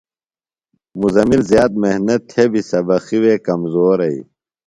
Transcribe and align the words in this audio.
مزمل 1.01 1.41
زیات 1.51 1.71
محنت 1.83 2.21
تھےۡ 2.31 2.49
بیۡ 2.51 2.63
سبقیۡ 2.71 3.19
وے 3.23 3.33
کمزورئی۔ 3.47 4.17